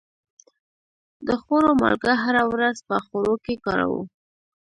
[1.27, 4.01] د خوړو مالګه هره ورځ په خوړو کې کاروو.